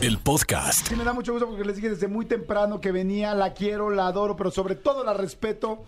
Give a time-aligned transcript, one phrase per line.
[0.00, 0.88] el podcast.
[0.88, 3.90] Sí, me da mucho gusto porque les dije desde muy temprano que venía, la quiero,
[3.90, 5.84] la adoro, pero sobre todo la respeto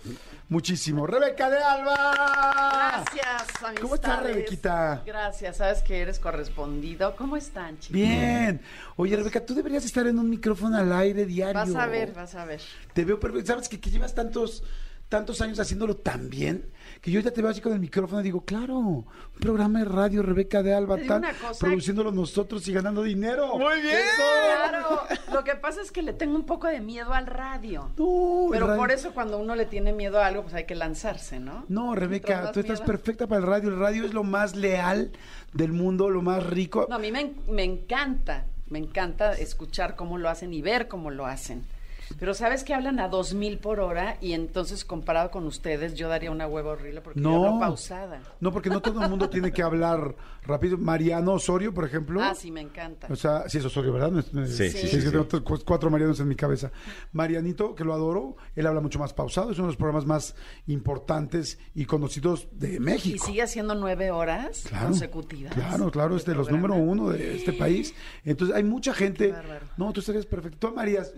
[0.50, 1.06] muchísimo.
[1.06, 3.04] Rebeca de Alba.
[3.04, 3.80] Gracias, amistades.
[3.80, 5.02] ¿Cómo estás, Rebequita?
[5.06, 7.16] Gracias, sabes que eres correspondido.
[7.16, 7.92] ¿Cómo están, chicos?
[7.94, 8.60] Bien.
[8.96, 11.54] Oye, Rebeca, tú deberías estar en un micrófono al aire diario.
[11.54, 12.60] Vas a ver, vas a ver.
[12.92, 13.46] Te veo perfecto.
[13.52, 14.62] ¿Sabes que, que llevas tantos,
[15.08, 16.70] tantos años haciéndolo tan bien?
[17.02, 19.04] Que yo ya te veo así con el micrófono y digo, claro, un
[19.40, 21.24] programa de radio, Rebeca de Alba, tal,
[21.58, 23.58] produciéndolo nosotros y ganando dinero.
[23.58, 23.96] Muy bien.
[23.96, 24.22] Eso.
[24.70, 25.00] Claro.
[25.32, 27.90] Lo que pasa es que le tengo un poco de miedo al radio.
[27.98, 30.76] No, Pero radio- por eso cuando uno le tiene miedo a algo, pues hay que
[30.76, 31.64] lanzarse, ¿no?
[31.68, 33.68] No, Rebeca, tú estás miedo- perfecta para el radio.
[33.70, 35.10] El radio es lo más leal
[35.52, 36.86] del mundo, lo más rico.
[36.88, 41.10] No, a mí me, me encanta, me encanta escuchar cómo lo hacen y ver cómo
[41.10, 41.64] lo hacen.
[42.18, 46.08] Pero sabes que hablan a dos mil por hora y entonces comparado con ustedes yo
[46.08, 47.44] daría una hueva horrible porque yo No.
[47.46, 48.20] hablo pausada.
[48.40, 50.76] No, porque no todo el mundo tiene que hablar rápido.
[50.78, 52.20] Mariano Osorio, por ejemplo.
[52.22, 53.06] Ah, sí, me encanta.
[53.10, 54.24] O sea, sí es Osorio, ¿verdad?
[54.46, 55.10] Sí, sí, es que sí.
[55.10, 56.70] tengo cu- cuatro Marianos en mi cabeza.
[57.12, 59.50] Marianito, que lo adoro, él habla mucho más pausado.
[59.50, 60.34] Es uno de los programas más
[60.66, 63.24] importantes y conocidos de Y México.
[63.26, 65.54] sigue haciendo nueve horas Claro, consecutivas.
[65.54, 67.94] Claro, claro, es de los número uno de este país.
[68.24, 69.34] Entonces, hay mucha gente.
[69.76, 70.58] No, tú estarías perfecto.
[70.58, 71.12] Tú amarías.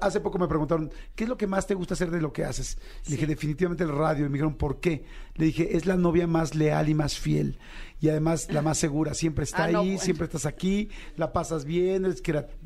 [0.00, 2.44] Hace poco me preguntaron, ¿qué es lo que más te gusta hacer de lo que
[2.44, 2.78] haces?
[3.06, 4.26] Le dije, definitivamente el radio.
[4.26, 5.04] Y me dijeron, ¿por qué?
[5.34, 7.58] Le dije, es la novia más leal y más fiel.
[8.00, 9.12] Y además la más segura.
[9.14, 9.98] Siempre está Ah, ahí, no, bueno.
[10.00, 12.22] siempre estás aquí, la pasas bien, eres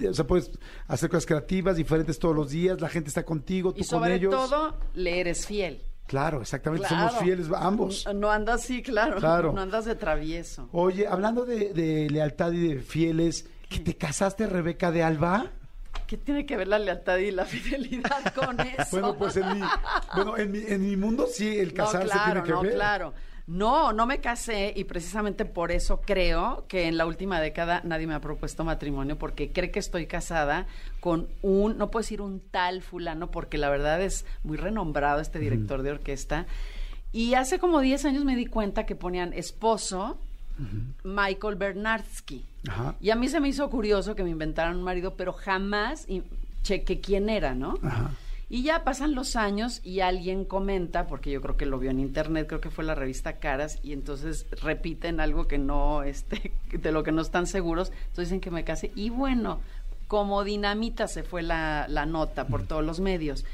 [0.09, 0.51] o sea, puedes
[0.87, 2.81] hacer cosas creativas, diferentes todos los días.
[2.81, 4.33] La gente está contigo, tú Y con sobre ellos.
[4.33, 5.83] todo, le eres fiel.
[6.07, 6.87] Claro, exactamente.
[6.87, 7.09] Claro.
[7.09, 8.07] Somos fieles ambos.
[8.15, 9.17] No andas así, claro.
[9.19, 9.53] Claro.
[9.53, 10.69] No andas de travieso.
[10.71, 15.51] Oye, hablando de, de lealtad y de fieles, ¿que te casaste, Rebeca de Alba?
[16.07, 18.85] ¿Qué tiene que ver la lealtad y la fidelidad con eso?
[18.91, 19.67] Bueno, pues en mi,
[20.15, 22.75] bueno, en mi, en mi mundo sí, el casarse no, claro, tiene que no, ver.
[22.75, 23.15] claro.
[23.47, 28.07] No, no me casé y precisamente por eso creo que en la última década nadie
[28.07, 30.67] me ha propuesto matrimonio porque cree que estoy casada
[31.01, 35.39] con un, no puedo decir un tal fulano porque la verdad es muy renombrado este
[35.39, 36.47] director de orquesta.
[37.13, 40.19] Y hace como 10 años me di cuenta que ponían esposo
[41.03, 42.47] Michael Bernardsky.
[42.69, 42.95] Ajá.
[42.99, 46.07] Y a mí se me hizo curioso que me inventaran un marido, pero jamás
[46.63, 47.79] chequé quién era, ¿no?
[47.83, 48.11] Ajá.
[48.55, 51.99] Y ya pasan los años y alguien comenta, porque yo creo que lo vio en
[51.99, 56.93] internet, creo que fue la revista Caras, y entonces repiten algo que no, este, de
[56.93, 58.93] lo que no están seguros, entonces dicen que me case.
[58.95, 59.59] Y bueno,
[60.07, 63.45] como dinamita se fue la, la nota por todos los medios.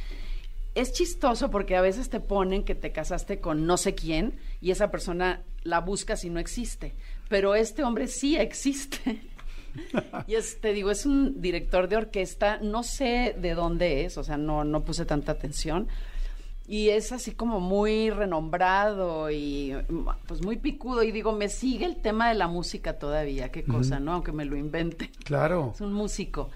[0.75, 4.71] Es chistoso porque a veces te ponen que te casaste con no sé quién y
[4.71, 6.93] esa persona la buscas y no existe.
[7.31, 9.23] Pero este hombre sí existe.
[10.27, 14.25] Y es, te digo, es un director de orquesta, no sé de dónde es, o
[14.25, 15.89] sea, no, no puse tanta atención.
[16.69, 19.75] Y es así como muy renombrado y
[20.29, 21.03] pues muy picudo.
[21.03, 24.13] Y digo, me sigue el tema de la música todavía, qué cosa, ¿no?
[24.13, 25.11] Aunque me lo invente.
[25.25, 25.73] Claro.
[25.75, 26.51] Es un músico.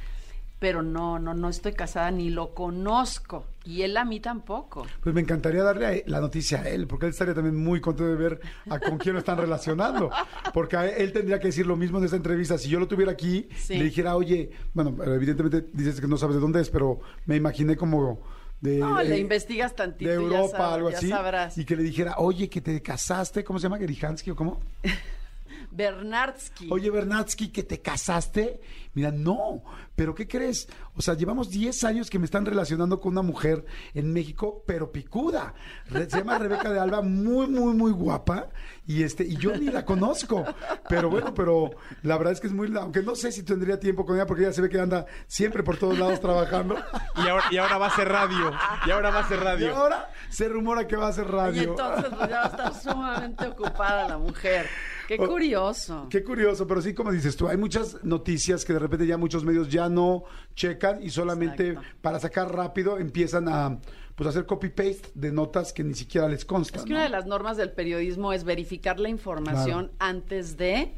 [0.65, 3.45] Pero no, no, no estoy casada ni lo conozco.
[3.67, 4.87] Y él a mí tampoco.
[5.03, 8.17] Pues me encantaría darle la noticia a él, porque él estaría también muy contento de
[8.17, 10.11] ver a con quién lo están relacionando.
[10.55, 12.57] Porque a él tendría que decir lo mismo en esta entrevista.
[12.57, 13.77] Si yo lo tuviera aquí, Sí.
[13.77, 17.77] le dijera, oye, bueno, evidentemente dices que no sabes de dónde es, pero me imaginé
[17.77, 18.23] como
[18.63, 21.59] de, No, le eh, investigas tantito de y ya Europa, sab- algo ya así, sabrás.
[21.59, 23.77] y que le dijera, oye, que te casaste, ¿cómo se llama?
[23.77, 24.63] Gerihansky o cómo?
[25.71, 26.69] Bernardsky.
[26.71, 28.61] Oye, Bernatsky, que te casaste.
[28.94, 29.62] Mira, no,
[29.97, 30.69] pero ¿qué crees?
[30.94, 34.93] O sea, llevamos 10 años que me están relacionando con una mujer en México, pero
[34.93, 35.55] picuda.
[35.93, 38.49] Se llama Rebeca de Alba, muy, muy, muy guapa.
[38.87, 40.44] Y este, y yo ni la conozco.
[40.88, 41.71] Pero bueno, pero
[42.03, 44.43] la verdad es que es muy, aunque no sé si tendría tiempo con ella, porque
[44.44, 46.77] ella se ve que anda siempre por todos lados trabajando.
[47.16, 48.53] Y ahora, y ahora va a ser radio.
[48.87, 49.77] Y ahora va a ser Y radio.
[49.77, 51.63] ahora se rumora que va a Y radio.
[51.71, 54.66] entonces pues, ya va a estar sumamente ocupada la mujer.
[55.09, 56.07] Qué curioso.
[56.10, 59.45] Qué curioso, pero sí, como dices tú, hay muchas noticias que de repente ya muchos
[59.45, 61.89] medios ya no checan y solamente Exacto.
[62.01, 63.78] para sacar rápido empiezan a
[64.15, 66.81] pues hacer copy-paste de notas que ni siquiera les constan.
[66.81, 66.97] Es que ¿no?
[66.97, 70.92] una de las normas del periodismo es verificar la información antes de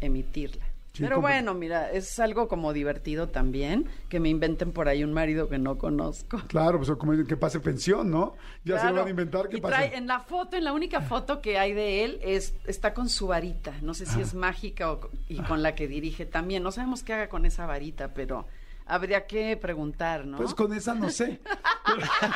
[0.00, 0.67] emitirla.
[0.98, 5.04] Sí, Pero como- bueno, mira, es algo como divertido también que me inventen por ahí
[5.04, 6.42] un marido que no conozco.
[6.48, 8.34] Claro, pues como que pase pensión, ¿no?
[8.64, 8.96] Ya se Claro.
[8.96, 9.74] lo van a inventar que y pase.
[9.74, 13.08] trae, en la foto, en la única foto que hay de él, es está con
[13.08, 13.74] su varita.
[13.80, 16.64] No sé si es mágica o, y con la que dirige también.
[16.64, 18.48] No sabemos qué haga con esa varita, pero
[18.84, 20.38] habría que preguntar, ¿no?
[20.38, 21.40] Pues con esa no sé.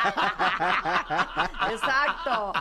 [1.71, 2.53] Exacto.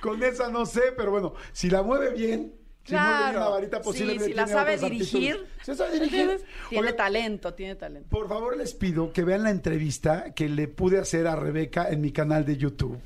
[0.00, 2.52] Con esa no sé, pero bueno, si la mueve bien,
[2.84, 3.50] si Claro.
[3.52, 5.32] varita Sí, posiblemente si la sabe dirigir.
[5.34, 5.52] aptitudes.
[5.64, 6.40] ¿Se sabe dirigir?
[6.68, 8.08] Tiene Oiga, talento, tiene talento.
[8.08, 12.00] Por favor, les pido que vean la entrevista que le pude hacer a Rebeca en
[12.00, 12.98] mi canal de YouTube.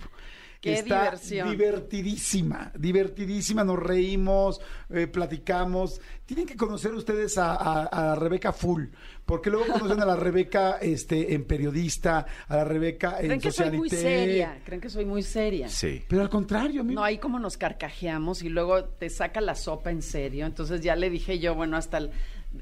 [0.60, 1.50] Qué Está diversión.
[1.50, 4.60] divertidísima, divertidísima, nos reímos,
[4.90, 6.00] eh, platicamos.
[6.24, 8.86] Tienen que conocer ustedes a, a- a Rebeca Full,
[9.24, 13.52] porque luego conocen a la Rebeca este, en periodista, a la Rebeca en Creen que
[13.52, 15.68] soy muy seria, creen que soy muy seria.
[15.68, 16.02] Sí.
[16.08, 19.54] Pero al contrario, a mí No, ahí como nos carcajeamos y luego te saca la
[19.54, 20.46] sopa en serio.
[20.46, 22.10] Entonces ya le dije yo, bueno, hasta, el-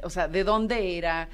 [0.03, 1.29] o sea, ¿de dónde era?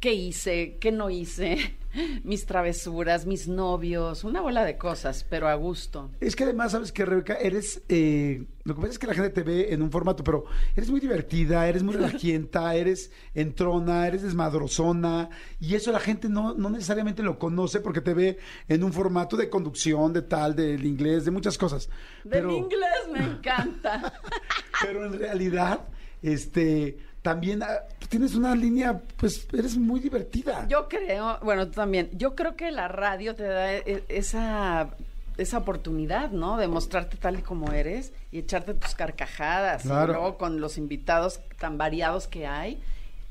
[0.00, 0.78] ¿Qué hice?
[0.80, 1.76] ¿Qué no hice?
[2.24, 6.10] Mis travesuras, mis novios, una bola de cosas, pero a gusto.
[6.20, 7.82] Es que además, sabes que Rebeca, eres.
[7.88, 10.44] eh, lo que pasa es que la gente te ve en un formato, pero
[10.74, 15.30] eres muy divertida, eres muy relajienta, eres entrona, eres desmadrozona.
[15.58, 18.36] Y eso la gente no, no necesariamente lo conoce porque te ve
[18.68, 21.88] en un formato de conducción, de tal, del inglés, de muchas cosas.
[22.24, 24.20] Del Pero, inglés me encanta.
[24.82, 25.80] pero en realidad,
[26.20, 26.98] este.
[27.26, 30.64] También ah, tú tienes una línea, pues eres muy divertida.
[30.68, 34.90] Yo creo, bueno, tú también, yo creo que la radio te da e- esa,
[35.36, 36.56] esa oportunidad, ¿no?
[36.56, 39.82] De mostrarte tal y como eres y echarte tus carcajadas.
[39.82, 40.12] Claro.
[40.12, 42.80] Y luego con los invitados tan variados que hay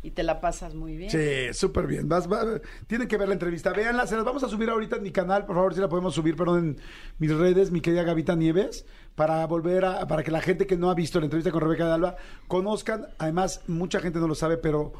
[0.03, 1.09] y te la pasas muy bien.
[1.09, 2.09] Sí, súper bien.
[2.09, 3.71] Vas, va- tienen que ver la entrevista.
[3.71, 6.13] Véanla, se las vamos a subir ahorita en mi canal, por favor, si la podemos
[6.13, 6.77] subir, perdón, en
[7.17, 10.89] mis redes, mi querida Gavita Nieves, para volver a, para que la gente que no
[10.89, 12.15] ha visto la entrevista con Rebeca de Alba
[12.47, 13.07] conozcan.
[13.17, 14.93] Además, mucha gente no lo sabe, pero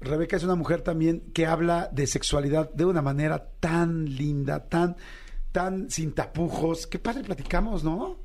[0.00, 4.96] Rebeca es una mujer también que habla de sexualidad de una manera tan linda, tan,
[5.52, 6.86] tan sin tapujos.
[6.86, 8.18] Qué padre platicamos, ¿no?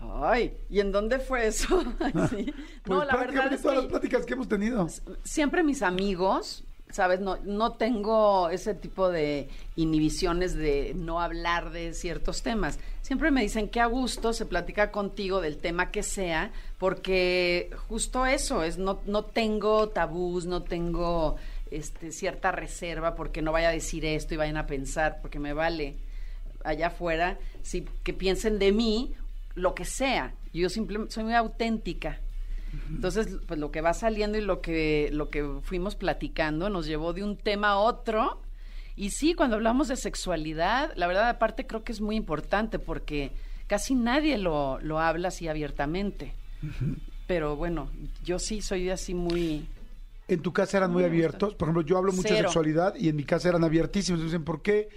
[0.00, 1.82] Ay, ¿y en dónde fue eso?
[2.30, 2.52] Sí.
[2.82, 4.88] Pues no, la verdad es todas las pláticas que hemos tenido.
[5.22, 7.20] siempre mis amigos, ¿sabes?
[7.20, 12.78] No, no tengo ese tipo de inhibiciones de no hablar de ciertos temas.
[13.02, 18.26] Siempre me dicen que a gusto se platica contigo del tema que sea, porque justo
[18.26, 21.36] eso es, no, no tengo tabús, no tengo
[21.70, 25.52] este, cierta reserva porque no vaya a decir esto y vayan a pensar, porque me
[25.52, 25.96] vale
[26.64, 29.14] allá afuera, si, que piensen de mí
[29.54, 30.34] lo que sea.
[30.52, 32.20] Yo simplemente soy muy auténtica.
[32.88, 37.12] Entonces, pues lo que va saliendo y lo que, lo que fuimos platicando nos llevó
[37.12, 38.40] de un tema a otro.
[38.96, 43.32] Y sí, cuando hablamos de sexualidad, la verdad, aparte creo que es muy importante porque
[43.66, 46.34] casi nadie lo, lo habla así abiertamente.
[47.26, 47.88] Pero bueno,
[48.24, 49.66] yo sí soy así muy...
[50.28, 51.54] En tu casa eran muy abiertos.
[51.54, 54.22] Por ejemplo, yo hablo mucho de sexualidad y en mi casa eran abiertísimos.
[54.22, 54.88] Dicen, ¿por qué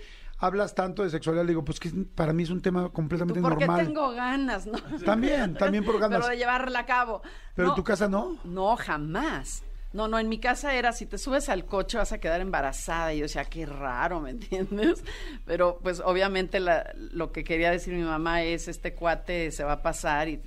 [0.45, 1.43] hablas tanto de sexualidad?
[1.45, 3.85] Le digo, pues que para mí es un tema ¿Tú completamente por qué normal.
[3.87, 4.65] tengo ganas?
[4.67, 4.77] ¿no?
[5.05, 6.19] También, también por ganas.
[6.21, 7.21] Pero de llevarla a cabo.
[7.55, 8.37] Pero en tu casa no.
[8.43, 9.63] No, jamás.
[9.93, 13.13] No, no, en mi casa era, si te subes al coche vas a quedar embarazada.
[13.13, 15.03] Y yo decía, qué raro, ¿me entiendes?
[15.45, 19.73] Pero pues obviamente la- lo que quería decir mi mamá es, este cuate se va
[19.73, 20.41] a pasar y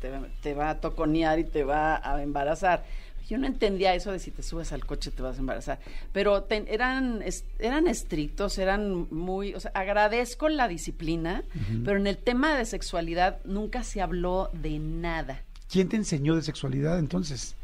[0.00, 0.10] te,
[0.42, 2.84] te va a toconear y te va a embarazar.
[3.28, 5.78] Yo no entendía eso de si te subes al coche te vas a embarazar.
[6.12, 7.22] Pero te- eran,
[7.58, 9.54] eran estrictos, eran muy...
[9.54, 11.44] O sea, agradezco la disciplina,
[11.84, 15.42] pero en el tema de sexualidad nunca se habló de nada.
[15.70, 17.56] ¿Quién te enseñó de sexualidad entonces?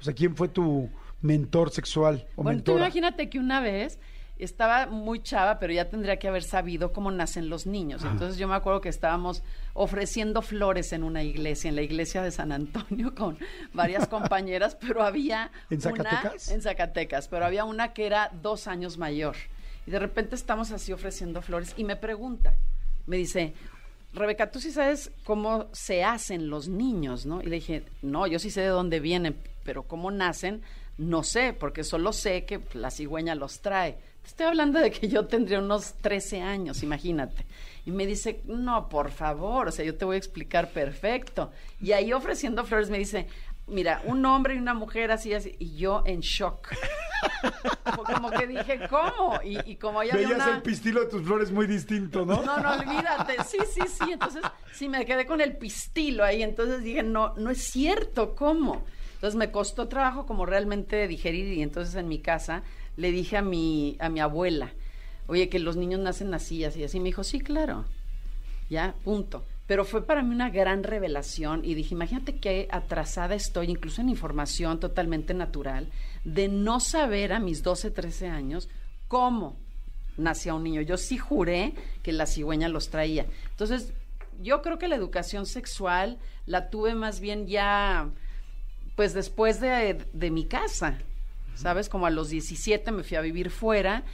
[0.00, 4.00] O sea, ¿quién fue tu mentor sexual o Bueno, tú imagínate que una vez
[4.44, 8.02] estaba muy chava, pero ya tendría que haber sabido cómo nacen los niños.
[8.04, 9.42] Entonces yo me acuerdo que estábamos
[9.74, 13.38] ofreciendo flores en una iglesia, en la iglesia de San Antonio, con
[13.72, 16.48] varias compañeras, pero había ¿En una- Zacatecas?
[16.50, 19.36] en Zacatecas, pero había una que era dos años mayor.
[19.86, 22.54] Y de repente estamos así ofreciendo flores y me pregunta,
[23.06, 23.52] me dice,
[24.14, 27.40] Rebeca, tú sí sabes cómo se hacen los niños, ¿no?
[27.42, 30.62] Y le dije, no, yo sí sé de dónde vienen, pero cómo nacen,
[30.98, 33.96] no sé, porque solo sé que la cigüeña los trae.
[34.24, 37.44] Estoy hablando de que yo tendría unos 13 años, imagínate.
[37.84, 41.50] Y me dice, no, por favor, o sea, yo te voy a explicar perfecto.
[41.80, 43.26] Y ahí ofreciendo flores me dice,
[43.66, 46.68] mira, un hombre y una mujer así, así, y yo en shock.
[48.14, 49.40] Como que dije, ¿cómo?
[49.44, 50.56] Y, y como ella Veías una...
[50.56, 52.42] el pistilo de tus flores muy distinto, ¿no?
[52.42, 53.42] No, no, olvídate.
[53.44, 54.12] Sí, sí, sí.
[54.12, 56.42] Entonces, sí, me quedé con el pistilo ahí.
[56.42, 58.84] Entonces dije, no, no es cierto, ¿cómo?
[59.14, 62.64] Entonces me costó trabajo como realmente digerir y entonces en mi casa
[62.96, 64.72] le dije a mi, a mi abuela,
[65.26, 66.98] oye, que los niños nacen así, así, así.
[67.00, 67.84] Me dijo, sí, claro.
[68.68, 69.44] Ya, punto.
[69.66, 74.08] Pero fue para mí una gran revelación y dije, imagínate qué atrasada estoy, incluso en
[74.08, 75.88] información totalmente natural,
[76.24, 78.68] de no saber a mis 12, 13 años
[79.08, 79.56] cómo
[80.16, 80.82] nacía un niño.
[80.82, 83.26] Yo sí juré que la cigüeña los traía.
[83.50, 83.92] Entonces,
[84.42, 88.10] yo creo que la educación sexual la tuve más bien ya,
[88.96, 90.98] pues después de, de mi casa.
[91.54, 91.88] ¿Sabes?
[91.88, 94.04] Como a los 17 me fui a vivir fuera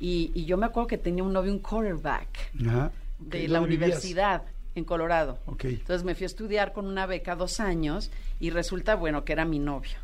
[0.00, 2.52] y, y yo me acuerdo que tenía un novio, un quarterback.
[2.52, 3.60] De la ¿dónde vivías?
[3.62, 4.42] universidad
[4.74, 5.38] en Colorado.
[5.62, 8.10] Entonces me fui a estudiar con una beca dos años
[8.40, 9.98] y resulta, bueno, que era mi novio.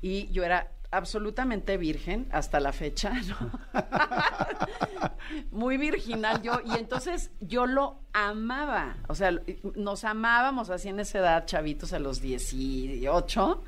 [0.00, 3.50] Y yo era absolutamente virgen hasta la fecha, ¿no?
[5.50, 6.60] Muy virginal yo.
[6.64, 8.96] Y entonces yo lo amaba.
[9.08, 9.32] O sea,
[9.74, 13.62] nos amábamos así en esa edad, chavitos, a los 18.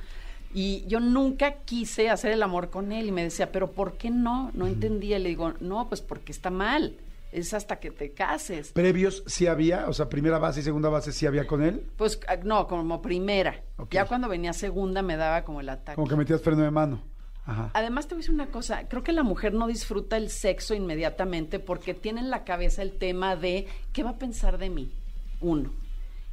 [0.55, 3.07] Y yo nunca quise hacer el amor con él.
[3.07, 4.51] Y me decía, ¿pero por qué no?
[4.55, 5.19] No entendía.
[5.19, 6.97] Le digo, no, pues porque está mal.
[7.31, 8.73] Es hasta que te cases.
[8.73, 11.85] Previos sí había, o sea, primera base y segunda base sí había con él.
[11.97, 13.63] Pues ah, no, como primera.
[13.91, 15.97] Ya cuando venía segunda me daba como el ataque.
[15.97, 17.03] Como que metías freno de mano.
[17.45, 17.71] Ajá.
[17.75, 20.75] Además te voy a decir una cosa, creo que la mujer no disfruta el sexo
[20.75, 24.93] inmediatamente porque tiene en la cabeza el tema de qué va a pensar de mí,
[25.41, 25.73] uno.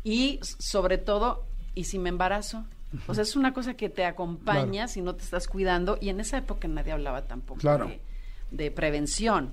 [0.04, 2.66] Y sobre todo, ¿y si me embarazo?
[3.08, 4.88] O sea, es una cosa que te acompaña Claro.
[4.88, 7.88] si no te estás cuidando y en esa época nadie hablaba tampoco Claro.
[7.88, 8.00] de,
[8.52, 9.52] de prevención,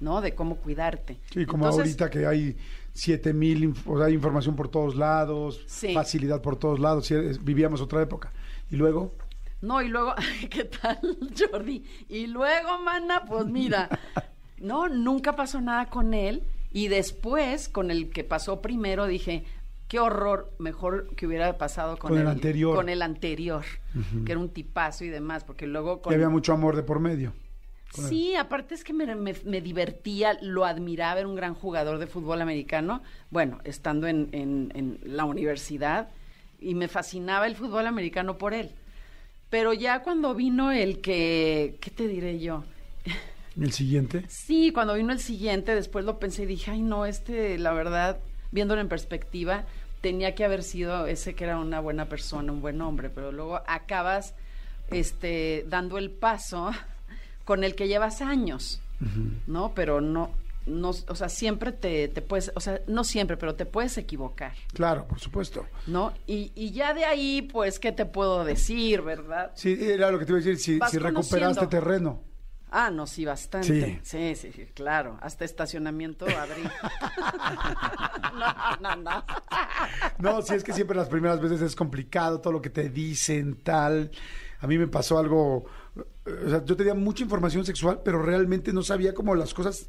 [0.00, 0.20] ¿no?
[0.20, 1.18] De cómo cuidarte.
[1.32, 2.56] Sí, como Entonces, ahorita que hay
[2.92, 5.94] siete mil, inf- o sea, hay información por todos lados, Sí.
[5.94, 7.08] facilidad por todos lados.
[7.42, 8.32] vivíamos otra época.
[8.70, 9.14] Y luego,
[9.60, 10.14] No, y luego,
[10.50, 10.98] ¿qué tal,
[11.38, 11.84] Jordi?
[12.08, 13.88] Y luego, mana, pues mira,
[14.58, 16.42] no, nunca pasó nada con él.
[16.70, 19.44] Y después, con el que pasó primero, dije,
[19.94, 22.74] qué horror, mejor que hubiera pasado con, Con el anterior.
[22.74, 23.64] Con el anterior,
[24.26, 26.12] que era un tipazo y demás, porque luego con...
[26.12, 27.32] había mucho amor de por medio.
[27.96, 28.02] él.
[28.08, 32.08] Sí, aparte es que me, me- me divertía, lo admiraba, era un gran jugador de
[32.08, 36.08] fútbol americano, bueno, estando en, en- en la universidad,
[36.58, 38.72] y me fascinaba el fútbol americano por él.
[39.48, 42.64] Pero ya cuando vino el que, ¿qué te diré yo?
[43.56, 44.24] El siguiente.
[44.26, 48.18] Sí, cuando vino el siguiente, después lo pensé y dije, ay no, este, la verdad,
[48.50, 49.64] viéndolo en perspectiva,
[50.04, 53.62] tenía que haber sido ese que era una buena persona, un buen hombre, pero luego
[53.66, 54.34] acabas
[54.90, 56.72] este, dando el paso
[57.46, 58.82] con el que llevas años,
[59.46, 59.72] ¿no?
[59.74, 60.30] Pero no,
[60.66, 64.52] no, o sea, siempre te, te puedes, o sea, no siempre, pero te puedes equivocar,
[64.74, 65.64] Claro, por supuesto.
[65.86, 66.12] ¿no?
[66.26, 69.52] Y, y ya de ahí, pues, ¿qué te puedo decir, verdad?
[69.54, 72.20] Sí, era lo que te iba a decir, si, si recuperaste terreno.
[72.76, 74.00] Ah, no, sí, bastante.
[74.02, 74.34] Sí.
[74.34, 75.16] Sí, sí, claro.
[75.22, 76.64] Hasta estacionamiento abrí.
[78.34, 79.24] no, no, no.
[80.18, 83.62] No, sí, es que siempre las primeras veces es complicado, todo lo que te dicen,
[83.62, 84.10] tal.
[84.58, 88.82] A mí me pasó algo, o sea, yo tenía mucha información sexual, pero realmente no
[88.82, 89.86] sabía como las cosas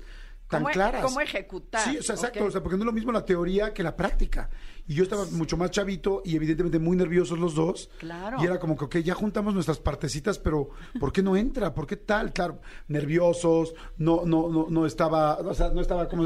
[0.48, 1.02] tan ¿Cómo e- claras.
[1.04, 1.82] cómo ejecutar?
[1.82, 3.96] Sí, o sea, exacto, o sea, porque no es lo mismo la teoría que la
[3.96, 4.48] práctica.
[4.88, 7.90] Y yo estaba mucho más chavito y evidentemente muy nerviosos los dos.
[7.98, 8.38] Claro.
[8.40, 11.74] Y era como que, ok, ya juntamos nuestras partecitas, pero ¿por qué no entra?
[11.74, 12.32] ¿Por qué tal?
[12.34, 16.24] Claro, nerviosos, no, no, no, no estaba, o sea, no estaba como...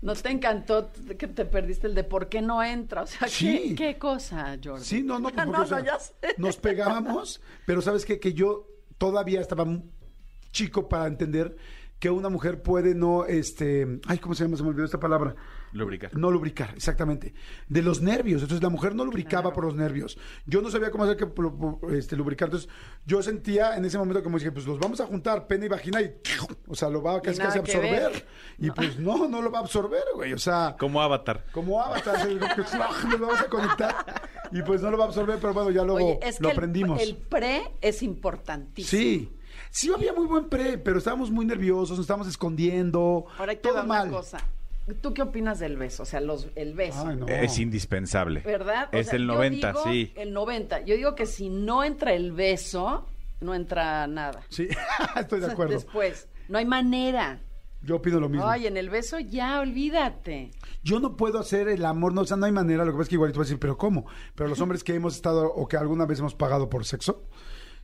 [0.00, 3.02] ¿No te encantó que te perdiste el de por qué no entra?
[3.02, 3.74] O sea, Sí.
[3.76, 4.84] ¿qué, qué cosa, Jordi?
[4.84, 6.14] Sí, no, no, pues no, porque, o sea, no, ya sé.
[6.38, 8.18] nos pegábamos, pero sabes qué?
[8.18, 9.66] que yo todavía estaba
[10.50, 11.56] chico para entender
[11.98, 14.56] que una mujer puede no, este, ay, ¿cómo se llama?
[14.56, 15.34] Se me olvidó esta palabra.
[15.72, 16.16] Lubricar.
[16.16, 17.34] No lubricar, exactamente.
[17.68, 18.42] De los nervios.
[18.42, 19.54] Entonces la mujer no lubricaba Claro.
[19.54, 20.18] por los nervios.
[20.46, 21.26] Yo no sabía cómo hacer que
[21.96, 22.46] este, lubricar.
[22.48, 22.68] Entonces
[23.06, 26.00] yo sentía en ese momento como dije, pues los vamos a juntar, pene y vagina
[26.00, 26.14] y,
[26.66, 28.26] o sea, lo va a casi, casi absorber.
[28.58, 30.32] Y pues no, no lo va a absorber, güey.
[30.32, 31.44] O sea, Como Avatar.
[31.52, 32.38] como avatar, el-
[33.10, 33.94] nos vamos a conectar
[34.52, 36.52] y pues no lo va a absorber, pero bueno, ya luego Oye, es lo que
[36.54, 37.02] aprendimos.
[37.02, 38.88] El, pre es importantísimo.
[39.02, 39.32] Sí,
[39.70, 43.62] sí había muy buen pre, pero estábamos muy nerviosos, nos estábamos escondiendo, Ahora hay que
[43.62, 44.08] todo ver mal.
[44.08, 44.38] una cosa.
[45.00, 46.02] ¿Tú qué opinas del beso?
[46.02, 47.06] O sea, los, el beso.
[47.06, 47.26] Ay, no.
[47.26, 48.40] Es indispensable.
[48.40, 48.88] ¿Verdad?
[48.92, 50.12] O Es sea, el yo 90, digo sí.
[50.16, 50.80] El 90.
[50.80, 53.06] Yo digo que si no entra el beso,
[53.40, 54.40] no entra nada.
[54.48, 54.68] Sí,
[55.16, 55.74] estoy de O sea, acuerdo.
[55.74, 57.40] Después, no hay manera.
[57.80, 58.46] Yo opino lo mismo.
[58.48, 60.50] Ay, en el beso ya, olvídate.
[60.82, 63.02] Yo no puedo hacer el amor, no, o sea, no hay manera, lo que pasa
[63.04, 64.06] es que igual te voy a decir, pero ¿cómo?
[64.34, 67.22] Pero los hombres que hemos estado o que alguna vez hemos pagado por sexo,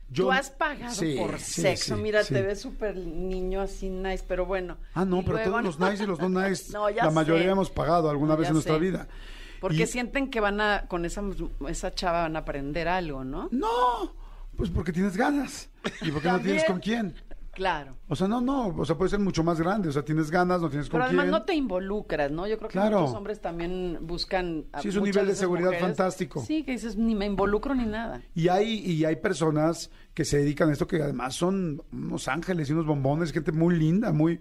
[0.09, 0.25] yo...
[0.25, 1.95] Tú has pagado Sí, por sí, sexo.
[1.95, 4.77] sí, Mira, te ves súper niño así nice, pero bueno.
[4.93, 7.69] Ah, no, pero luego, todos los nice y los no nice, No, la mayoría hemos
[7.69, 8.79] pagado alguna No, vez en nuestra sé.
[8.79, 9.07] vida.
[9.61, 11.21] Porque Y- sienten que van a, con esa,
[11.67, 13.49] esa chava van a aprender algo, ¿no?
[13.51, 14.13] No,
[14.55, 15.69] pues porque tienes ganas.
[16.01, 17.15] ¿Y porque no tienes con quién?
[17.55, 17.95] Claro.
[18.09, 20.61] O sea, no, no, o sea, puede ser mucho más grande, o sea, tienes ganas,
[20.61, 21.31] no tienes con Pero además quién.
[21.31, 22.45] no te involucras, ¿no?
[22.47, 22.99] Yo creo que Claro.
[23.01, 24.65] muchos hombres también buscan...
[24.73, 26.43] a Sí, es un nivel de seguridad mujeres- fantástico.
[26.45, 28.21] Sí, que dices, ni me involucro ni nada.
[28.35, 32.69] Y hay, y hay personas que se dedican a esto que además son unos ángeles
[32.69, 34.39] y unos bombones, gente muy linda, muy...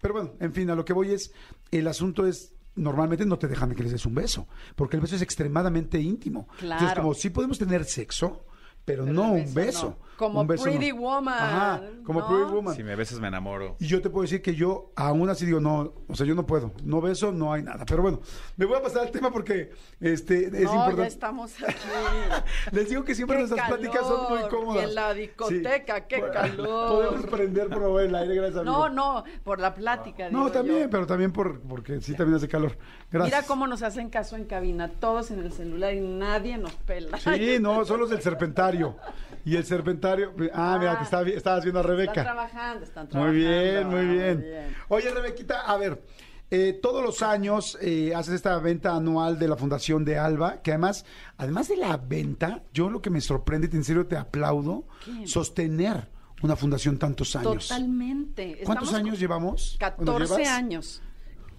[0.00, 1.32] Pero bueno, en fin, a lo que voy es,
[1.70, 5.16] el asunto es, normalmente no te dejan que les des un beso, porque el beso
[5.16, 6.48] es extremadamente íntimo.
[6.60, 7.02] Entonces, Claro.
[7.02, 8.44] como sí podemos tener sexo,
[8.84, 9.96] pero, Pero no un beso beso.
[10.00, 10.13] no.
[10.16, 12.28] Como Un beso Pretty Woman, Ajá, como ¿no?
[12.28, 12.74] Pretty Woman.
[12.76, 13.76] Si me besas me enamoro.
[13.80, 16.46] Y yo te puedo decir que yo aún así digo, no, o sea, yo no
[16.46, 17.84] puedo, no beso, no hay nada.
[17.84, 18.20] Pero bueno,
[18.56, 20.96] me voy a pasar al tema porque este, es no, importante.
[21.02, 21.74] ya estamos aquí.
[22.72, 24.84] Les digo que siempre ¡Qué nuestras pláticas son muy cómodas.
[24.84, 26.88] En la discoteca, ¡qué calor!
[26.88, 29.02] Podemos prender por el aire, gracias No, amigo.
[29.02, 30.30] no, por la plática.
[30.30, 30.90] No, digo también, yo.
[30.90, 32.76] pero también por, porque sí también hace calor.
[33.10, 33.36] Gracias.
[33.36, 37.18] Mira cómo nos hacen caso en cabina, todos en el celular y nadie nos pela.
[37.18, 38.96] Sí, no, son los del serpentario.
[39.44, 40.98] Y el serpentario, ah, mira, Ah.
[40.98, 42.12] te estaba vi- estabas viendo a Rebeca.
[42.20, 43.38] Están trabajando, están Muy trabajando.
[43.38, 44.76] bien, muy ah, bien.
[44.88, 46.02] Oye, Rebequita, a ver,
[46.50, 50.70] eh, todos los años eh, haces esta venta anual de la Fundación de Alba, que
[50.72, 51.04] además,
[51.36, 55.26] además de la venta, yo lo que me sorprende, y en serio te aplaudo, ¿Qué?
[55.26, 56.08] sostener
[56.42, 57.68] una fundación tantos años.
[57.68, 58.60] Totalmente.
[58.64, 59.76] ¿Cuántos Estamos años llevamos?
[59.78, 60.48] ¿Cuántos 14 llevas?
[60.48, 61.02] años.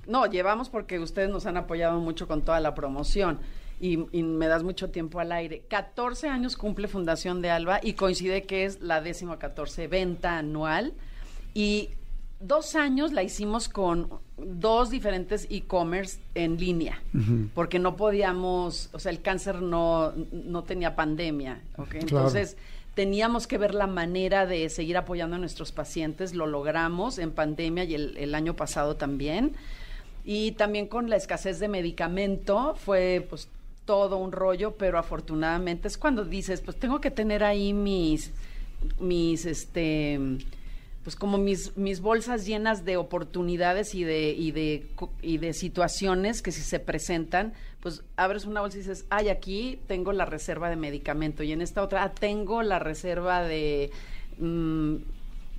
[0.07, 3.39] No, llevamos porque ustedes nos han apoyado mucho con toda la promoción
[3.79, 5.63] y, y me das mucho tiempo al aire.
[5.67, 10.93] 14 años cumple Fundación de Alba y coincide que es la décima 14 venta anual
[11.53, 11.89] y
[12.39, 17.01] dos años la hicimos con dos diferentes e-commerce en línea
[17.53, 21.61] porque no podíamos, o sea, el cáncer no, no tenía pandemia.
[21.93, 22.57] Entonces
[22.93, 27.83] teníamos que ver la manera de seguir apoyando a nuestros pacientes, lo logramos en pandemia
[27.85, 29.53] y el, el año pasado también.
[30.23, 33.47] Y también con la escasez de medicamento fue pues
[33.85, 38.31] todo un rollo, pero afortunadamente es cuando dices, pues tengo que tener ahí mis,
[38.99, 40.19] mis, este,
[41.03, 44.87] pues como mis, mis bolsas llenas de oportunidades y de, y de,
[45.21, 49.79] y de situaciones que si se presentan, pues abres una bolsa y dices, ay, aquí
[49.87, 53.91] tengo la reserva de medicamento y en esta otra ah, tengo la reserva de...
[54.39, 54.95] mm,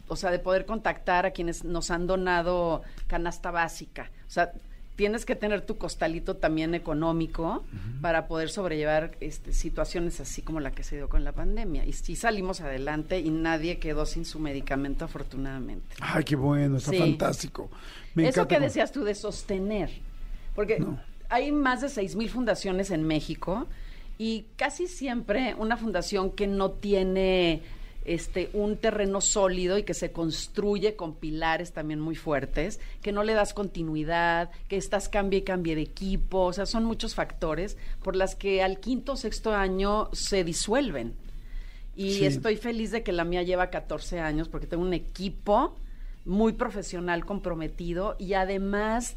[0.09, 4.11] o sea, de poder contactar a quienes nos han donado canasta básica.
[4.27, 4.53] O sea,
[4.97, 7.65] tienes que tener tu costalito también económico
[8.01, 11.85] para poder sobrellevar este, situaciones así como la que se dio con la pandemia.
[11.85, 15.97] Y sí salimos adelante y nadie quedó sin su medicamento, afortunadamente.
[16.01, 16.99] Ay, qué bueno, está Sí.
[16.99, 17.71] fantástico.
[18.15, 19.91] Me Eso encanta que decías tú de sostener,
[20.55, 20.99] porque No.
[21.29, 23.67] hay más de seis mil fundaciones en México
[24.19, 27.61] y casi siempre una fundación que no tiene
[28.07, 33.23] este un terreno sólido y que se construye con pilares también muy fuertes, que no
[33.23, 37.77] le das continuidad, que estás cambie y cambie de equipo, o sea, son muchos factores
[38.03, 41.15] por las que al quinto o sexto año se disuelven.
[41.97, 42.27] Y Sí.
[42.27, 45.75] estoy feliz de que la mía lleva 14 años porque tengo un equipo
[46.25, 49.15] muy profesional, comprometido y además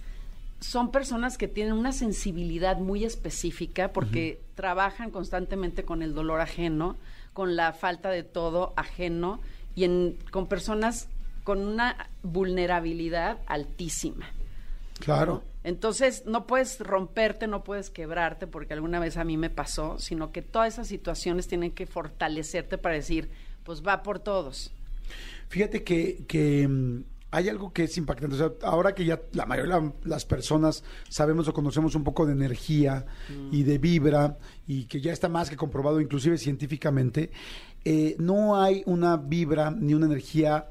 [0.61, 6.97] son personas que tienen una sensibilidad muy específica porque trabajan constantemente con el dolor ajeno,
[7.39, 9.39] con la falta de todo ajeno
[9.73, 11.07] y en, con personas
[11.45, 14.29] con una vulnerabilidad altísima.
[14.99, 15.41] Claro.
[15.63, 20.33] Entonces, no puedes romperte, no puedes quebrarte, porque alguna vez a mí me pasó, sino
[20.33, 23.29] que todas esas situaciones tienen que fortalecerte para decir,
[23.63, 24.73] pues va por todos.
[25.47, 28.35] Fíjate que, que, mm, hay algo que es impactante.
[28.35, 32.03] O sea, ahora que ya la mayoría de la- las personas sabemos o conocemos un
[32.03, 33.05] poco de energía
[33.51, 34.37] y de vibra,
[34.67, 37.31] y que ya está más que comprobado, inclusive científicamente,
[37.85, 40.69] eh, no hay una vibra ni una energía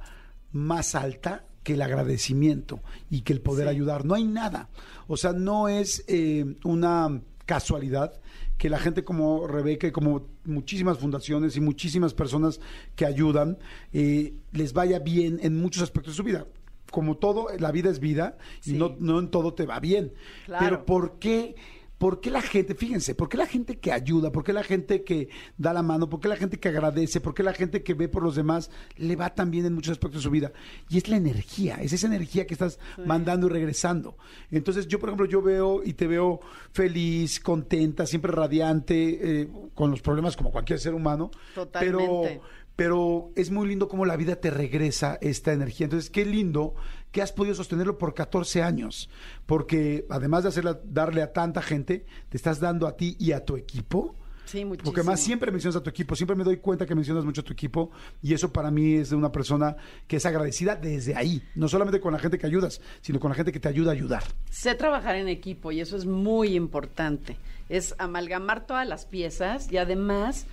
[0.52, 3.74] más alta que el agradecimiento y que el poder Sí.
[3.74, 4.04] ayudar.
[4.04, 4.68] No hay nada.
[5.06, 8.12] O sea, no es eh, una casualidad
[8.58, 12.60] que la gente como Rebeca y como muchísimas fundaciones y muchísimas personas
[12.96, 13.58] que ayudan
[13.92, 16.46] eh, les vaya bien en muchos aspectos de su vida.
[16.90, 20.12] Como todo, la vida es vida y no, no en todo te va bien.
[20.46, 20.64] Claro.
[20.64, 21.54] Pero ¿por qué?
[21.98, 25.02] ¿Por qué la gente, fíjense, por qué la gente que ayuda, por qué la gente
[25.02, 27.94] que da la mano, por qué la gente que agradece, por qué la gente que
[27.94, 30.52] ve por los demás le va tan bien en muchos aspectos de su vida?
[30.88, 34.16] Y es la energía, es esa energía que estás mandando y regresando.
[34.50, 36.40] Entonces yo, por ejemplo, yo veo y te veo
[36.72, 41.30] feliz, contenta, siempre radiante, eh, con los problemas como cualquier ser humano.
[41.54, 41.96] Totalmente.
[41.96, 42.42] Pero,
[42.76, 45.86] pero es muy lindo cómo la vida te regresa esta energía.
[45.86, 46.76] Entonces, qué lindo
[47.12, 49.08] que has podido sostenerlo por 14 años,
[49.46, 53.44] porque además de hacerla, darle a tanta gente, te estás dando a ti y a
[53.44, 54.16] tu equipo.
[54.44, 54.86] Sí, muchísimo.
[54.86, 57.44] Porque además siempre mencionas a tu equipo, siempre me doy cuenta que mencionas mucho a
[57.44, 57.90] tu equipo
[58.22, 62.00] y eso para mí es de una persona que es agradecida desde ahí, no solamente
[62.00, 64.22] con la gente que ayudas, sino con la gente que te ayuda a ayudar.
[64.50, 67.36] Sé trabajar en equipo y eso es muy importante.
[67.68, 70.46] Es amalgamar todas las piezas y además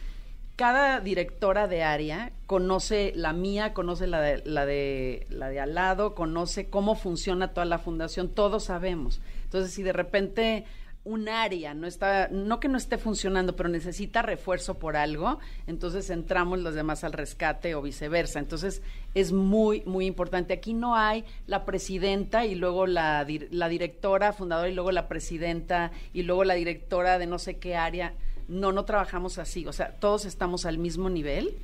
[0.56, 5.76] cada directora de área conoce la mía, conoce la de, la de la de al
[5.76, 9.22] lado, conoce cómo funciona toda la fundación, todos sabemos.
[9.44, 10.66] Entonces, si de repente
[11.06, 16.10] un área no está, no que no esté funcionando, pero necesita refuerzo por algo, entonces
[16.10, 18.40] entramos los demás al rescate o viceversa.
[18.40, 18.82] Entonces
[19.14, 20.54] es muy, muy importante.
[20.54, 25.92] Aquí no hay la presidenta y luego la, la directora fundadora y luego la presidenta
[26.12, 28.14] y luego la directora de no sé qué área.
[28.48, 29.66] No, no trabajamos así.
[29.68, 31.56] O sea, todos estamos al mismo nivel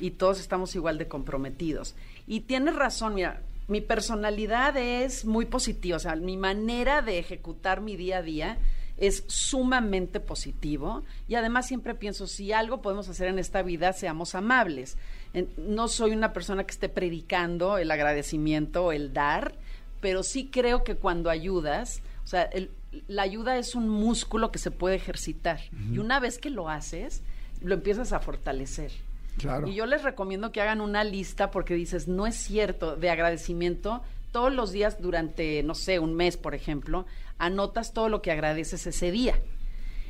[0.00, 1.94] y todos estamos igual de comprometidos.
[2.26, 7.80] Y tienes razón, mira, mi personalidad es muy positiva, o sea, mi manera de ejecutar
[7.80, 8.58] mi día a día
[8.96, 14.34] es sumamente positivo y además siempre pienso, si algo podemos hacer en esta vida, seamos
[14.34, 14.96] amables.
[15.56, 19.54] No soy una persona que esté predicando el agradecimiento o el dar,
[20.00, 22.70] pero sí creo que cuando ayudas, o sea, el-
[23.08, 25.60] la ayuda es un músculo que se puede ejercitar
[25.92, 27.22] y una vez que lo haces,
[27.60, 28.92] lo empiezas a fortalecer.
[29.38, 29.68] Claro.
[29.68, 34.02] Y yo les recomiendo que hagan una lista porque dices, no es cierto, de agradecimiento.
[34.32, 37.06] Todos los días durante, no sé, un mes, por ejemplo,
[37.38, 39.38] anotas todo lo que agradeces ese día.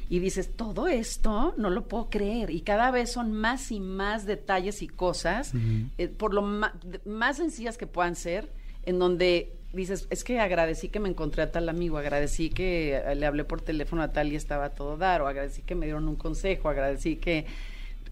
[0.09, 2.51] Y dices, todo esto no lo puedo creer.
[2.51, 5.53] Y cada vez son más y más detalles y cosas,
[5.99, 8.53] eh, por lo más sencillas que puedan ser,
[8.85, 13.14] en donde dices, es que agradecí que me encontré a tal amigo, agradecí que eh,
[13.14, 16.09] le hablé por teléfono a tal y estaba todo dar, o agradecí que me dieron
[16.09, 17.46] un consejo, agradecí que,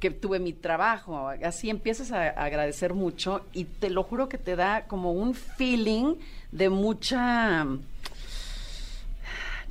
[0.00, 1.28] que tuve mi trabajo.
[1.28, 5.34] Así empiezas a, a agradecer mucho y te lo juro que te da como un
[5.34, 6.16] feeling
[6.52, 7.66] de mucha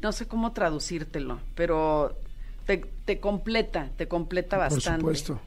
[0.04, 2.16] no sé cómo traducírtelo, pero
[2.66, 5.02] te, te completa, te completa bastante.
[5.02, 5.42] Por supuesto.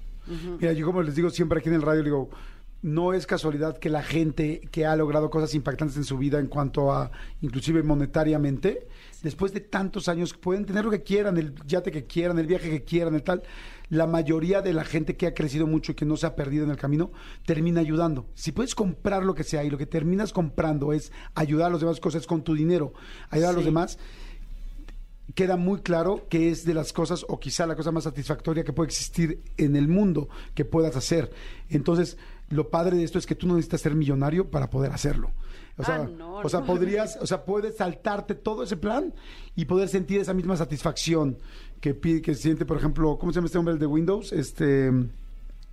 [0.58, 2.30] Mira, yo como les digo siempre aquí en el radio, digo,
[2.86, 6.46] no es casualidad que la gente que ha logrado cosas impactantes en su vida en
[6.46, 8.86] cuanto a, inclusive monetariamente,
[9.24, 12.70] después de tantos años, pueden tener lo que quieran, el yate que quieran, el viaje
[12.70, 13.42] que quieran, el tal.
[13.88, 16.62] La mayoría de la gente que ha crecido mucho y que no se ha perdido
[16.62, 17.10] en el camino,
[17.44, 18.28] termina ayudando.
[18.34, 21.80] Si puedes comprar lo que sea y lo que terminas comprando es ayudar a los
[21.80, 22.92] demás cosas con tu dinero,
[23.30, 23.98] ayudar a los demás,
[25.34, 28.72] queda muy claro que es de las cosas, o quizá la cosa más satisfactoria que
[28.72, 31.32] puede existir en el mundo que puedas hacer.
[31.68, 32.16] Entonces,
[32.50, 35.32] lo padre de esto es que tú no necesitas ser millonario para poder hacerlo.
[35.78, 36.66] O sea, Ah, no, o sea, no.
[36.66, 39.12] podrías, o sea, puedes saltarte todo ese plan
[39.56, 41.38] y poder sentir esa misma satisfacción
[41.80, 44.32] que pi- que siente, por ejemplo, ¿cómo se llama este hombre el de Windows?
[44.32, 44.90] Este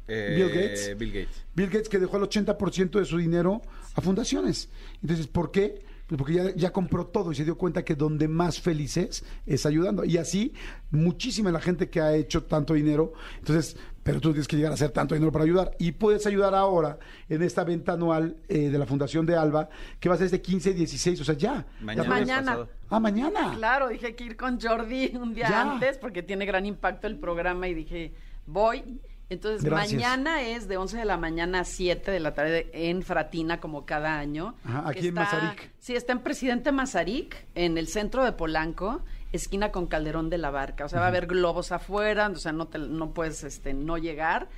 [0.08, 0.98] Eh, Bill Gates.
[0.98, 1.46] Bill Gates.
[1.56, 3.62] Bill Gates que dejó el 80% de su dinero
[3.96, 4.68] a fundaciones.
[5.02, 5.82] Entonces, ¿por qué?
[6.08, 9.24] Pues porque ya, ya compró todo y se dio cuenta que donde más feliz es,
[9.46, 10.04] es ayudando.
[10.04, 10.54] Y así,
[10.92, 13.14] muchísima la gente que ha hecho tanto dinero.
[13.40, 15.72] Entonces, pero tú tienes que llegar a hacer tanto dinero para ayudar.
[15.80, 19.70] Y puedes ayudar ahora en esta venta anual eh, de la Fundación de Alba,
[20.02, 21.66] que va a ser este 15 y 16, o sea, ya.
[21.80, 22.04] Mañana.
[22.04, 22.68] Ya Mañana.
[22.90, 23.54] Ah, mañana.
[23.56, 25.72] Claro, dije que ir con Jordi un día Ya.
[25.72, 28.14] antes porque tiene gran impacto el programa y dije,
[28.46, 28.84] voy.
[29.30, 29.94] Entonces, Gracias.
[29.94, 33.86] mañana es de 11 de la mañana a 7 de la tarde en Fratina, como
[33.86, 34.56] cada año.
[34.64, 35.72] Ajá, aquí en Mazarik.
[35.80, 40.52] Sí, está en Presidente Mazarik, en el centro de Polanco, esquina con Calderón de la
[40.52, 40.86] Barca.
[40.86, 43.98] O sea, va a haber globos afuera, o sea, no, te- no puedes este, no
[43.98, 44.50] llegar.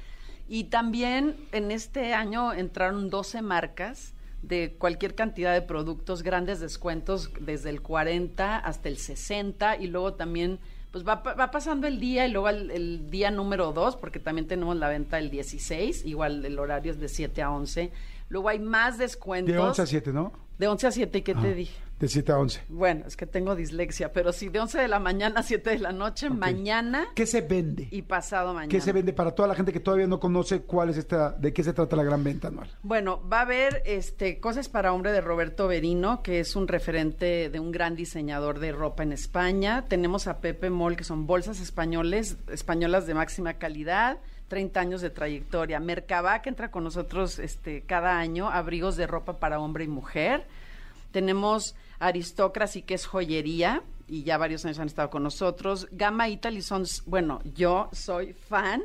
[0.49, 7.31] Y también en este año entraron 12 marcas de cualquier cantidad de productos, grandes descuentos
[7.39, 10.59] desde el 40 hasta el 60 y luego también
[10.95, 14.47] pues va, va pasando el día y luego el, el día número 2 porque también
[14.47, 17.91] tenemos la venta el 16, igual el horario es de 7 a 11.
[18.29, 19.53] Luego hay más descuentos.
[19.53, 20.31] De 11 a 7, ¿no?
[20.57, 21.77] De 11 a 7, ¿y qué Ah, te dije?
[21.99, 22.63] De 7 a 11.
[22.67, 25.79] Bueno, es que tengo dislexia, pero sí, de 11 de la mañana a 7 de
[25.79, 27.87] la noche, mañana ¿Qué se vende?
[27.89, 28.69] y pasado mañana.
[28.69, 31.53] ¿Qué se vende para toda la gente que todavía no conoce cuál es esta, de
[31.53, 32.69] qué se trata la gran venta anual?
[32.83, 37.49] Bueno, va a haber este, Cosas para Hombre de Roberto Berino, que es un referente
[37.49, 39.85] de un gran diseñador de ropa en España.
[39.87, 44.17] Tenemos a Pepe Mol, que son bolsas españoles, españolas de máxima calidad,
[44.49, 45.79] 30 años de trayectoria.
[45.79, 50.45] Mercaba, que entra con nosotros este, cada año, abrigos de ropa para hombre y mujer.
[51.11, 55.87] Tenemos Aristócracy, que es joyería, y ya varios años han estado con nosotros.
[55.91, 58.83] Gama Italy son, bueno, yo soy fan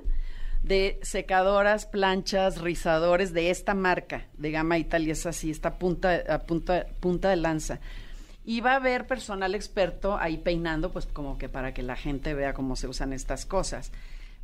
[0.63, 6.39] de secadoras, planchas, rizadores de esta marca, de Gama Italy, es así, está punta, a
[6.41, 7.81] punta, punta de lanza.
[8.45, 12.35] Y va a haber personal experto ahí peinando, pues como que para que la gente
[12.35, 13.93] vea cómo se usan estas cosas.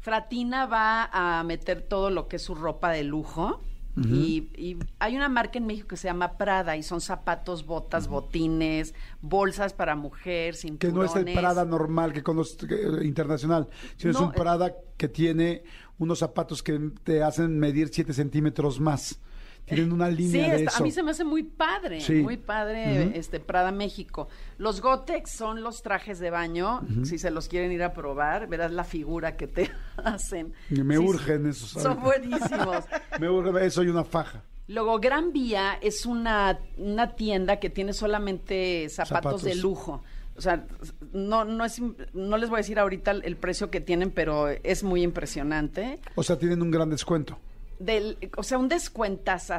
[0.01, 3.61] Fratina va a meter todo lo que es su ropa de lujo.
[3.97, 8.09] Y, y hay una marca en México que se llama Prada y son zapatos, botas,
[8.09, 14.11] botines, bolsas para mujer, Que no es el Prada normal que conoce que- internacional, sino
[14.13, 14.37] es un eh.
[14.37, 15.63] Prada que tiene
[15.99, 19.19] unos zapatos que te hacen medir 7 centímetros más.
[19.67, 20.79] Tienen una Sí, línea de está- eso.
[20.79, 22.15] a mí se me hace muy padre, Sí.
[22.15, 24.29] muy padre este Prada México.
[24.59, 28.71] Los Gotex son los trajes de baño, si se los quieren ir a probar, verás
[28.73, 29.71] la figura que te
[30.05, 30.53] hacen.
[30.71, 31.71] Me Sí, urgen esos.
[31.71, 32.05] Son ahorita.
[32.05, 32.85] buenísimos.
[33.21, 34.43] Me urge eso y una faja.
[34.69, 39.43] Luego, Gran Vía es una, una tienda que tiene solamente zapatos, Zapatos.
[39.45, 40.03] de lujo.
[40.37, 40.67] O sea,
[41.13, 41.81] no, no, es,
[42.13, 45.99] no les voy a decir ahorita el precio que tienen, pero es muy impresionante.
[46.15, 47.39] O sea, tienen un gran descuento.
[47.79, 49.55] Del, o sea, un descuentazo.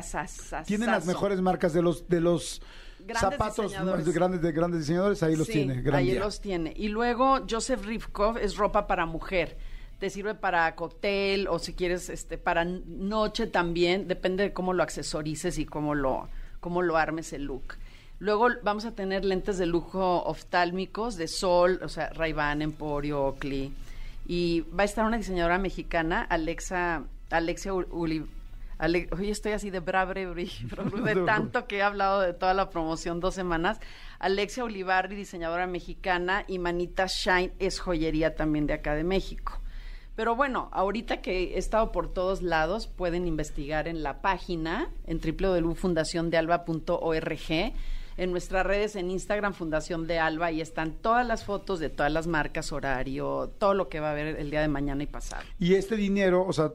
[0.65, 2.61] Tienen las mejores marcas de los de los
[2.99, 5.81] grandes zapatos de grandes, de grandes diseñadores, ahí los Sí, tiene.
[5.81, 6.19] gran ahí día.
[6.19, 6.73] los tiene.
[6.75, 9.57] Y luego Joseph Rivkov es ropa para mujer.
[9.99, 14.83] Te sirve para cóctel o si quieres este para noche también, depende de cómo lo
[14.83, 16.27] accesorices y cómo lo
[16.59, 17.75] cómo lo armes el look.
[18.19, 23.71] Luego vamos a tener lentes de lujo oftálmicos de sol, o sea, Ray-Ban, Emporio, Oakley.
[24.27, 28.25] Y va a estar una diseñadora mexicana, Alexa Alexia Uli-
[28.79, 33.19] Ale- Hoy estoy así de brabre, de tanto que he hablado de toda la promoción
[33.19, 33.79] dos semanas.
[34.19, 39.59] Alexia Ulibarri, diseñadora mexicana, y Manita Shine es joyería también de acá de México.
[40.15, 45.19] Pero bueno, ahorita que he estado por todos lados, pueden investigar en la página, en
[45.21, 47.73] www.fundaciondealba.org,
[48.17, 52.11] en nuestras redes, en Instagram, Fundación de Alba, y están todas las fotos de todas
[52.11, 55.43] las marcas, horario, todo lo que va a haber el día de mañana y pasado.
[55.59, 56.71] Y este dinero, o sea,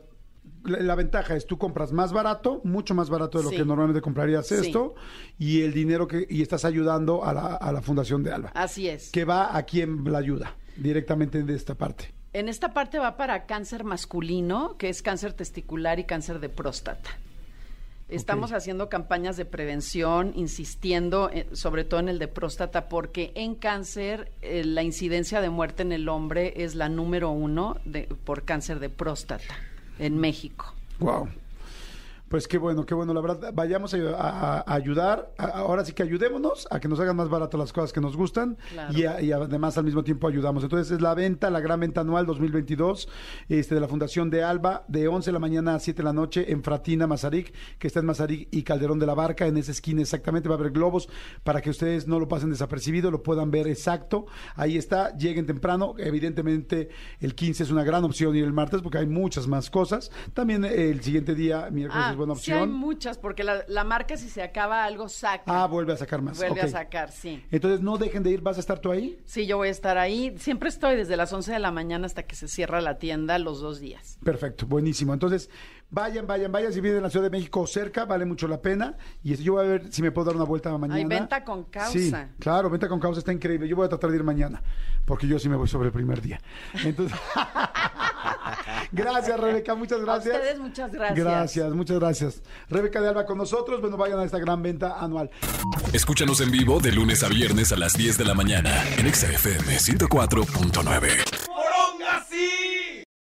[0.64, 3.56] la, la ventaja es tú compras más barato, mucho más barato de lo Sí.
[3.56, 4.54] que normalmente comprarías Sí.
[4.54, 4.94] esto,
[5.38, 8.88] y el dinero que y estás ayudando a la, a la Fundación de Alba, Así
[8.88, 9.10] es.
[9.10, 12.12] que va a quien la ayuda directamente de esta parte.
[12.32, 17.10] En esta parte va para cáncer masculino, que es cáncer testicular y cáncer de próstata.
[18.08, 23.54] Estamos haciendo campañas de prevención, insistiendo eh, sobre todo en el de próstata, porque en
[23.54, 28.44] cáncer eh, la incidencia de muerte en el hombre es la número uno de- por
[28.44, 29.42] cáncer de próstata
[29.98, 30.66] en México.
[31.00, 31.28] Wow.
[32.32, 33.12] Pues qué bueno, qué bueno.
[33.12, 35.34] La verdad, vayamos a, a- a ayudar.
[35.36, 38.16] A- ahora sí que ayudémonos a que nos hagan más barato las cosas que nos
[38.16, 38.96] gustan Claro.
[38.98, 40.62] y, a- y además al mismo tiempo ayudamos.
[40.64, 43.06] Entonces es la venta, la gran venta anual 2022
[43.50, 46.14] este, de la Fundación de Alba de 11 de la mañana a 7 de la
[46.14, 49.72] noche en Fratina, Mazarik, que está en Mazarik y Calderón de la Barca, en esa
[49.72, 50.48] esquina exactamente.
[50.48, 51.10] Va a haber globos
[51.44, 54.24] para que ustedes no lo pasen desapercibido, lo puedan ver exacto.
[54.56, 55.96] Ahí está, lleguen temprano.
[55.98, 56.88] Evidentemente
[57.20, 60.10] el 15 es una gran opción ir el martes porque hay muchas más cosas.
[60.32, 64.16] También eh, el siguiente día, miércoles, es buena sí hay muchas, porque la, la marca
[64.16, 65.44] si se acaba algo saca.
[65.46, 66.38] Ah, vuelve a sacar más.
[66.38, 67.44] Vuelve a sacar, sí.
[67.50, 69.20] Entonces no dejen de ir, ¿vas a estar tú ahí?
[69.24, 70.34] Sí, yo voy a estar ahí.
[70.38, 73.60] Siempre estoy desde las 11 de la mañana hasta que se cierra la tienda los
[73.60, 74.18] dos días.
[74.24, 75.12] Perfecto, buenísimo.
[75.12, 75.50] Entonces,
[75.90, 76.72] vayan, vayan, vayan.
[76.72, 78.96] Si vienen en la Ciudad de México cerca, vale mucho la pena.
[79.22, 80.96] Y yo voy a ver si me puedo dar una vuelta mañana.
[80.96, 81.92] Hay venta con causa.
[81.92, 83.68] Sí, claro, venta con causa está increíble.
[83.68, 84.62] Yo voy a tratar de ir mañana,
[85.04, 86.40] porque yo sí me voy sobre el primer día.
[86.84, 87.16] Entonces,
[88.92, 90.34] gracias, Rebeca, muchas gracias.
[90.34, 91.18] A ustedes muchas gracias.
[91.18, 92.42] Gracias, muchas gracias.
[92.68, 93.80] Rebeca de Alba con nosotros.
[93.80, 95.30] Bueno, vayan a esta gran venta anual.
[95.92, 99.30] Escúchanos en vivo de lunes a viernes a las 10 de la mañana en Exa
[99.30, 101.51] FM 104.9.